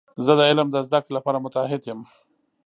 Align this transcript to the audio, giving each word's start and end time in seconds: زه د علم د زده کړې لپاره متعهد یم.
زه 0.25 0.31
د 0.39 0.41
علم 0.49 0.67
د 0.71 0.77
زده 0.87 0.99
کړې 1.03 1.11
لپاره 1.17 1.41
متعهد 1.45 1.81
یم. 1.89 2.01